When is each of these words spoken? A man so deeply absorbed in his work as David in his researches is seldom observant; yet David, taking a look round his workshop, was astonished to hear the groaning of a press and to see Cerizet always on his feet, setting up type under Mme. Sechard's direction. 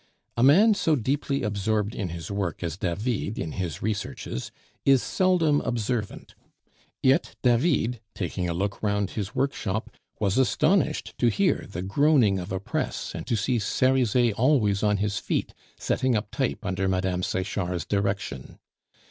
A 0.35 0.41
man 0.41 0.73
so 0.73 0.95
deeply 0.95 1.43
absorbed 1.43 1.93
in 1.93 2.09
his 2.09 2.31
work 2.31 2.63
as 2.63 2.75
David 2.75 3.37
in 3.37 3.51
his 3.51 3.83
researches 3.83 4.51
is 4.83 5.03
seldom 5.03 5.61
observant; 5.61 6.33
yet 7.03 7.35
David, 7.43 7.99
taking 8.15 8.49
a 8.49 8.53
look 8.55 8.81
round 8.81 9.11
his 9.11 9.35
workshop, 9.35 9.91
was 10.19 10.39
astonished 10.39 11.13
to 11.19 11.27
hear 11.27 11.67
the 11.69 11.83
groaning 11.83 12.39
of 12.39 12.51
a 12.51 12.59
press 12.59 13.11
and 13.13 13.27
to 13.27 13.35
see 13.35 13.59
Cerizet 13.59 14.33
always 14.33 14.81
on 14.81 14.97
his 14.97 15.19
feet, 15.19 15.53
setting 15.77 16.15
up 16.15 16.31
type 16.31 16.65
under 16.65 16.87
Mme. 16.89 17.21
Sechard's 17.21 17.85
direction. 17.85 18.57